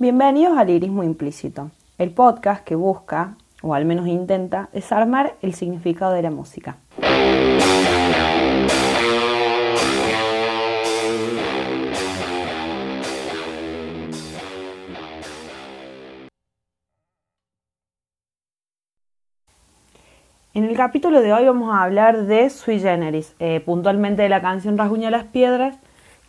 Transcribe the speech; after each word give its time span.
Bienvenidos 0.00 0.56
al 0.56 0.68
Lirismo 0.68 1.02
Implícito, 1.04 1.70
el 1.98 2.12
podcast 2.12 2.64
que 2.64 2.74
busca, 2.74 3.36
o 3.60 3.74
al 3.74 3.84
menos 3.84 4.06
intenta, 4.06 4.70
desarmar 4.72 5.34
el 5.42 5.52
significado 5.52 6.14
de 6.14 6.22
la 6.22 6.30
música. 6.30 6.78
En 20.54 20.64
el 20.64 20.74
capítulo 20.78 21.20
de 21.20 21.34
hoy 21.34 21.44
vamos 21.44 21.74
a 21.74 21.82
hablar 21.82 22.24
de 22.24 22.48
Sui 22.48 22.80
Generis, 22.80 23.34
eh, 23.38 23.60
puntualmente 23.60 24.22
de 24.22 24.30
la 24.30 24.40
canción 24.40 24.78
Rasguña 24.78 25.10
las 25.10 25.24
Piedras, 25.24 25.76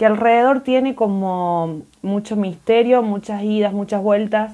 que 0.02 0.08
alrededor 0.08 0.62
tiene 0.62 0.96
como 0.96 1.84
mucho 2.02 2.36
misterio, 2.36 3.04
muchas 3.04 3.44
idas, 3.44 3.72
muchas 3.72 4.02
vueltas, 4.02 4.52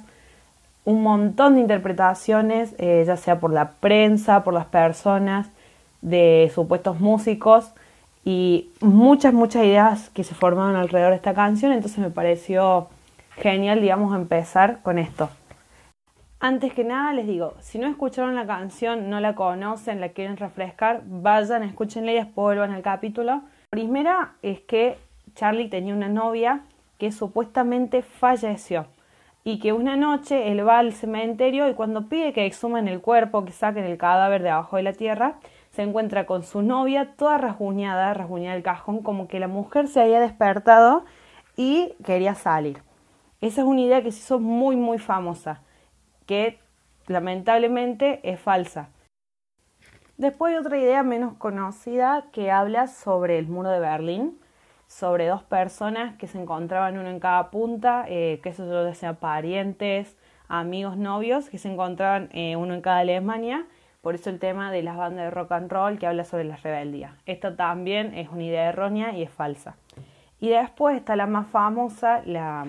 un 0.83 1.01
montón 1.01 1.55
de 1.55 1.61
interpretaciones, 1.61 2.75
eh, 2.79 3.05
ya 3.07 3.15
sea 3.15 3.39
por 3.39 3.53
la 3.53 3.71
prensa, 3.71 4.43
por 4.43 4.53
las 4.53 4.65
personas, 4.65 5.49
de 6.01 6.51
supuestos 6.53 6.99
músicos 6.99 7.71
y 8.25 8.71
muchas, 8.81 9.33
muchas 9.33 9.63
ideas 9.63 10.09
que 10.09 10.25
se 10.25 10.35
formaron 10.35 10.75
alrededor 10.75 11.11
de 11.11 11.15
esta 11.15 11.33
canción, 11.33 11.71
entonces 11.71 11.99
me 11.99 12.09
pareció 12.09 12.89
genial, 13.37 13.79
digamos, 13.79 14.13
empezar 14.13 14.81
con 14.81 14.99
esto. 14.99 15.29
Antes 16.41 16.73
que 16.73 16.83
nada 16.83 17.13
les 17.13 17.25
digo, 17.25 17.53
si 17.61 17.79
no 17.79 17.87
escucharon 17.87 18.35
la 18.35 18.45
canción, 18.45 19.09
no 19.09 19.21
la 19.21 19.33
conocen, 19.33 20.01
la 20.01 20.09
quieren 20.09 20.35
refrescar, 20.35 21.03
vayan, 21.05 21.63
escúchenla 21.63 22.11
y 22.11 22.15
después 22.15 22.33
vuelvan 22.35 22.71
al 22.71 22.81
capítulo. 22.81 23.43
Primera 23.69 24.33
es 24.41 24.59
que 24.59 25.06
Charlie 25.35 25.69
tenía 25.69 25.93
una 25.93 26.09
novia 26.09 26.61
que 26.97 27.11
supuestamente 27.11 28.01
falleció 28.01 28.87
y 29.43 29.59
que 29.59 29.71
una 29.71 29.95
noche 29.95 30.51
él 30.51 30.67
va 30.67 30.79
al 30.79 30.91
cementerio 30.91 31.69
y 31.69 31.73
cuando 31.73 32.09
pide 32.09 32.33
que 32.33 32.45
exhumen 32.45 32.87
el 32.87 32.99
cuerpo, 32.99 33.45
que 33.45 33.53
saquen 33.53 33.85
el 33.85 33.97
cadáver 33.97 34.43
de 34.43 34.49
abajo 34.49 34.75
de 34.75 34.83
la 34.83 34.93
tierra, 34.93 35.35
se 35.71 35.83
encuentra 35.83 36.25
con 36.25 36.43
su 36.43 36.61
novia 36.61 37.13
toda 37.15 37.37
rasguñada, 37.37 38.13
rasguñada 38.13 38.55
el 38.55 38.63
cajón, 38.63 39.03
como 39.03 39.27
que 39.27 39.39
la 39.39 39.47
mujer 39.47 39.87
se 39.87 40.01
había 40.01 40.19
despertado 40.19 41.05
y 41.55 41.93
quería 42.03 42.35
salir. 42.35 42.81
Esa 43.39 43.61
es 43.61 43.67
una 43.67 43.81
idea 43.81 44.01
que 44.01 44.11
se 44.11 44.19
hizo 44.19 44.39
muy 44.39 44.75
muy 44.75 44.97
famosa, 44.97 45.61
que 46.25 46.59
lamentablemente 47.05 48.19
es 48.29 48.39
falsa. 48.39 48.89
Después 50.17 50.51
hay 50.51 50.59
otra 50.59 50.77
idea 50.77 51.03
menos 51.03 51.35
conocida 51.37 52.25
que 52.31 52.51
habla 52.51 52.87
sobre 52.87 53.37
el 53.37 53.47
muro 53.47 53.69
de 53.69 53.79
Berlín, 53.79 54.39
sobre 54.87 55.27
dos 55.27 55.43
personas 55.43 56.15
que 56.15 56.27
se 56.27 56.41
encontraban 56.41 56.97
uno 56.97 57.09
en 57.09 57.19
cada 57.19 57.51
punta, 57.51 58.05
eh, 58.07 58.39
que 58.41 58.49
eso 58.49 58.85
ya 58.85 58.93
sea 58.93 59.13
parientes, 59.13 60.17
amigos, 60.47 60.97
novios, 60.97 61.49
que 61.49 61.57
se 61.57 61.71
encontraban 61.71 62.29
eh, 62.31 62.55
uno 62.55 62.73
en 62.73 62.81
cada 62.81 62.99
Alemania. 62.99 63.65
Por 64.01 64.15
eso 64.15 64.29
el 64.29 64.39
tema 64.39 64.71
de 64.71 64.83
las 64.83 64.95
bandas 64.95 65.25
de 65.25 65.31
rock 65.31 65.51
and 65.51 65.71
roll 65.71 65.99
que 65.99 66.07
habla 66.07 66.23
sobre 66.23 66.45
la 66.45 66.55
rebeldía. 66.55 67.17
Esto 67.25 67.55
también 67.55 68.13
es 68.13 68.29
una 68.29 68.43
idea 68.43 68.69
errónea 68.69 69.11
y 69.11 69.23
es 69.23 69.29
falsa. 69.29 69.75
Y 70.39 70.49
después 70.49 70.95
está 70.95 71.15
la 71.15 71.25
más 71.25 71.47
famosa, 71.47 72.21
la, 72.25 72.65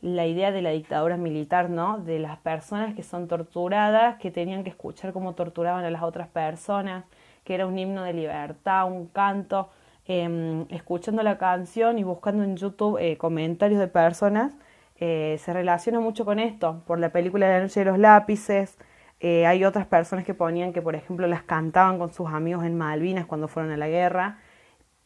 la 0.00 0.26
idea 0.26 0.50
de 0.50 0.62
la 0.62 0.70
dictadura 0.70 1.16
militar, 1.16 1.70
¿no? 1.70 1.98
De 1.98 2.18
las 2.18 2.38
personas 2.38 2.94
que 2.94 3.04
son 3.04 3.28
torturadas, 3.28 4.16
que 4.16 4.30
tenían 4.32 4.64
que 4.64 4.70
escuchar 4.70 5.12
cómo 5.12 5.34
torturaban 5.34 5.84
a 5.84 5.90
las 5.90 6.02
otras 6.02 6.26
personas, 6.26 7.04
que 7.44 7.54
era 7.54 7.66
un 7.66 7.78
himno 7.78 8.02
de 8.02 8.14
libertad, 8.14 8.90
un 8.90 9.06
canto 9.06 9.68
Em, 10.08 10.66
escuchando 10.70 11.24
la 11.24 11.36
canción 11.36 11.98
y 11.98 12.04
buscando 12.04 12.44
en 12.44 12.56
YouTube 12.56 12.96
eh, 13.00 13.16
comentarios 13.16 13.80
de 13.80 13.88
personas, 13.88 14.52
eh, 15.00 15.36
se 15.40 15.52
relaciona 15.52 15.98
mucho 15.98 16.24
con 16.24 16.38
esto, 16.38 16.84
por 16.86 17.00
la 17.00 17.10
película 17.10 17.46
de 17.46 17.54
la 17.54 17.60
noche 17.62 17.80
de 17.80 17.86
los 17.86 17.98
lápices. 17.98 18.78
Eh, 19.18 19.46
hay 19.46 19.64
otras 19.64 19.86
personas 19.86 20.24
que 20.24 20.32
ponían 20.32 20.72
que, 20.72 20.80
por 20.80 20.94
ejemplo, 20.94 21.26
las 21.26 21.42
cantaban 21.42 21.98
con 21.98 22.12
sus 22.12 22.28
amigos 22.28 22.64
en 22.64 22.78
Malvinas 22.78 23.26
cuando 23.26 23.48
fueron 23.48 23.72
a 23.72 23.76
la 23.76 23.88
guerra. 23.88 24.38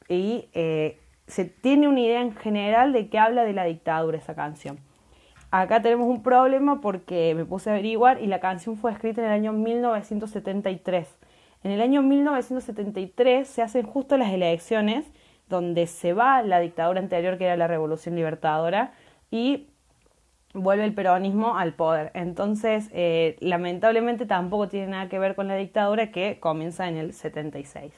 Y 0.08 0.48
se 1.26 1.44
tiene 1.44 1.86
una 1.88 2.00
idea 2.00 2.20
en 2.20 2.34
general 2.34 2.92
de 2.92 3.08
que 3.08 3.18
habla 3.18 3.44
de 3.44 3.52
la 3.52 3.64
dictadura 3.64 4.18
esa 4.18 4.34
canción. 4.34 4.78
Acá 5.52 5.80
tenemos 5.82 6.08
un 6.08 6.22
problema 6.22 6.80
porque 6.80 7.32
me 7.36 7.44
puse 7.44 7.70
a 7.70 7.74
averiguar 7.74 8.20
y 8.20 8.26
la 8.26 8.40
canción 8.40 8.76
fue 8.76 8.92
escrita 8.92 9.20
en 9.20 9.28
el 9.28 9.32
año 9.32 9.52
1973. 9.52 11.16
En 11.62 11.72
el 11.72 11.80
año 11.82 12.02
1973 12.02 13.46
se 13.46 13.62
hacen 13.62 13.86
justo 13.86 14.16
las 14.16 14.32
elecciones 14.32 15.04
donde 15.48 15.86
se 15.86 16.14
va 16.14 16.42
la 16.42 16.60
dictadura 16.60 17.00
anterior 17.00 17.36
que 17.36 17.44
era 17.44 17.56
la 17.56 17.66
Revolución 17.66 18.14
Libertadora 18.14 18.92
y 19.30 19.66
vuelve 20.54 20.84
el 20.84 20.94
peronismo 20.94 21.56
al 21.56 21.74
poder. 21.74 22.10
Entonces, 22.14 22.88
eh, 22.92 23.36
lamentablemente 23.40 24.26
tampoco 24.26 24.68
tiene 24.68 24.88
nada 24.88 25.08
que 25.08 25.18
ver 25.18 25.34
con 25.34 25.48
la 25.48 25.56
dictadura 25.56 26.10
que 26.10 26.38
comienza 26.40 26.88
en 26.88 26.96
el 26.96 27.12
76. 27.12 27.92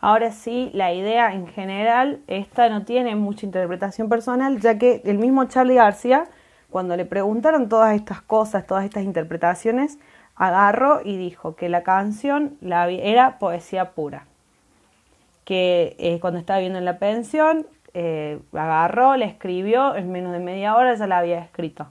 Ahora 0.00 0.30
sí, 0.30 0.70
la 0.74 0.92
idea 0.92 1.34
en 1.34 1.48
general, 1.48 2.20
esta 2.28 2.68
no 2.68 2.84
tiene 2.84 3.16
mucha 3.16 3.44
interpretación 3.44 4.08
personal, 4.08 4.60
ya 4.60 4.78
que 4.78 5.02
el 5.04 5.18
mismo 5.18 5.44
Charlie 5.46 5.74
García, 5.74 6.28
cuando 6.70 6.96
le 6.96 7.04
preguntaron 7.04 7.68
todas 7.68 7.96
estas 7.96 8.22
cosas, 8.22 8.64
todas 8.66 8.84
estas 8.84 9.02
interpretaciones, 9.02 9.98
agarró 10.38 11.00
y 11.04 11.16
dijo 11.16 11.56
que 11.56 11.68
la 11.68 11.82
canción 11.82 12.56
la, 12.60 12.88
era 12.88 13.38
poesía 13.38 13.90
pura. 13.90 14.26
Que 15.44 15.96
eh, 15.98 16.20
cuando 16.20 16.38
estaba 16.38 16.60
viendo 16.60 16.78
en 16.78 16.84
la 16.84 16.98
pensión, 16.98 17.66
eh, 17.94 18.38
agarró, 18.52 19.16
la 19.16 19.24
escribió, 19.24 19.96
en 19.96 20.12
menos 20.12 20.32
de 20.32 20.38
media 20.38 20.76
hora 20.76 20.94
ya 20.94 21.06
la 21.06 21.18
había 21.18 21.40
escrito. 21.40 21.88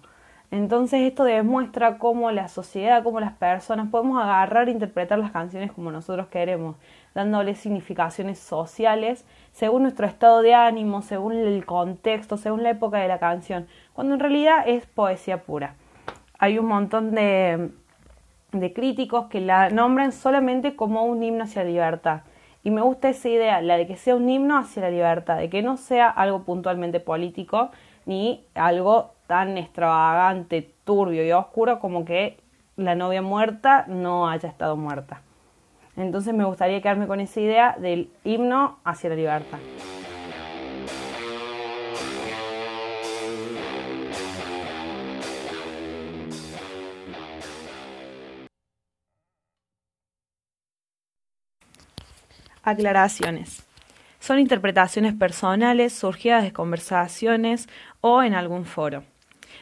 Entonces 0.50 1.02
esto 1.02 1.26
demuestra 1.26 1.98
cómo 1.98 2.32
la 2.32 2.48
sociedad, 2.48 3.04
cómo 3.04 3.20
las 3.20 3.34
personas 3.34 3.90
podemos 3.90 4.24
agarrar 4.24 4.70
e 4.70 4.72
interpretar 4.72 5.20
las 5.20 5.32
canciones 5.32 5.74
como 5.74 5.92
nosotros 5.92 6.28
queremos, 6.28 6.78
dándole 7.14 7.54
significaciones 7.56 8.40
sociales 8.40 9.26
según 9.52 9.82
nuestro 9.82 10.08
estado 10.08 10.42
de 10.42 10.54
ánimo, 10.54 11.02
según 11.02 11.34
el 11.34 11.66
contexto, 11.66 12.38
según 12.38 12.64
la 12.64 12.70
época 12.70 13.00
de 13.00 13.10
la 13.10 13.20
canción, 13.20 13.68
cuando 13.92 14.14
en 14.14 14.22
realidad 14.22 14.64
es 14.66 14.86
poesía 14.86 15.44
pura. 15.44 15.76
Hay 16.40 16.58
un 16.60 16.68
montón 16.68 17.14
de 17.14 17.72
de 18.60 18.74
críticos 18.74 19.28
que 19.28 19.42
la 19.42 19.70
nombran 19.70 20.12
solamente 20.12 20.76
como 20.76 21.04
un 21.04 21.24
himno 21.24 21.44
hacia 21.44 21.64
la 21.64 21.70
libertad. 21.70 22.22
Y 22.64 22.72
me 22.72 22.82
gusta 22.82 23.10
esa 23.10 23.30
idea, 23.30 23.62
la 23.62 23.78
de 23.78 23.88
que 23.88 23.96
sea 23.96 24.16
un 24.16 24.30
himno 24.30 24.58
hacia 24.58 24.82
la 24.84 24.90
libertad, 24.90 25.38
de 25.38 25.50
que 25.50 25.62
no 25.62 25.78
sea 25.78 26.10
algo 26.10 26.44
puntualmente 26.44 27.00
político 27.00 27.72
ni 28.06 28.46
algo 28.56 29.12
tan 29.28 29.58
extravagante, 29.58 30.74
turbio 30.84 31.26
y 31.26 31.32
oscuro 31.32 31.80
como 31.80 32.06
que 32.06 32.38
la 32.76 32.96
novia 32.96 33.22
muerta 33.22 33.86
no 33.88 34.30
haya 34.30 34.50
estado 34.50 34.76
muerta. 34.76 35.22
Entonces 35.96 36.34
me 36.34 36.46
gustaría 36.46 36.82
quedarme 36.82 37.08
con 37.08 37.20
esa 37.20 37.40
idea 37.42 37.76
del 37.80 38.10
himno 38.24 38.78
hacia 38.84 39.10
la 39.10 39.16
libertad. 39.16 39.60
Aclaraciones. 52.68 53.64
Son 54.20 54.40
interpretaciones 54.40 55.14
personales 55.14 55.94
surgidas 55.94 56.44
de 56.44 56.52
conversaciones 56.52 57.70
o 58.02 58.24
en 58.24 58.34
algún 58.34 58.66
foro. 58.66 59.06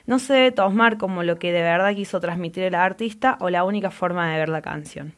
No 0.07 0.17
se 0.17 0.33
debe 0.33 0.51
tomar 0.51 0.97
como 0.97 1.21
lo 1.21 1.37
que 1.37 1.51
de 1.51 1.61
verdad 1.61 1.93
quiso 1.93 2.19
transmitir 2.19 2.63
el 2.63 2.73
artista 2.73 3.37
o 3.41 3.51
la 3.51 3.63
única 3.63 3.91
forma 3.91 4.27
de 4.31 4.39
ver 4.39 4.49
la 4.49 4.63
canción. 4.63 5.13